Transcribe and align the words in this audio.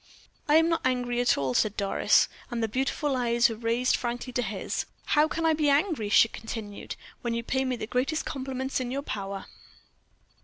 "I 0.49 0.55
am 0.55 0.67
not 0.67 0.81
angry 0.83 1.21
at 1.21 1.37
all," 1.37 1.53
said 1.53 1.77
Doris, 1.77 2.27
and 2.49 2.63
the 2.63 2.67
beautiful 2.67 3.15
eyes 3.15 3.49
were 3.49 3.55
raised 3.55 3.95
frankly 3.95 4.33
to 4.33 4.41
his. 4.41 4.87
"How 5.05 5.27
can 5.27 5.45
I 5.45 5.53
be 5.53 5.69
angry," 5.69 6.09
she 6.09 6.27
continued, 6.27 6.95
"when 7.21 7.35
you 7.35 7.43
pay 7.43 7.65
me 7.65 7.75
the 7.75 7.85
greatest 7.85 8.25
compliments 8.25 8.79
in 8.79 8.89
your 8.89 9.03
power." 9.03 9.45